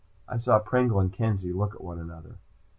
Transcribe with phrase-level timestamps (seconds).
[0.27, 2.39] I saw Pringle and Kenzie look at one another.